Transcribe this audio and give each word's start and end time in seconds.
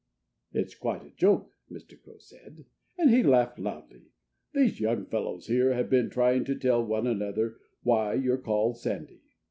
"It's 0.51 0.73
quite 0.73 1.05
a 1.05 1.11
joke," 1.15 1.51
Mr. 1.71 1.95
Crow 2.01 2.17
said. 2.17 2.65
And 2.97 3.11
he 3.11 3.21
laughed 3.21 3.59
loudly. 3.59 4.05
"These 4.51 4.79
young 4.79 5.05
fellows 5.05 5.45
here 5.45 5.75
have 5.75 5.91
been 5.91 6.09
trying 6.09 6.43
to 6.45 6.55
tell 6.55 6.83
one 6.83 7.05
another 7.05 7.59
why 7.83 8.15
you're 8.15 8.39
called 8.39 8.79
Sandy. 8.79 9.21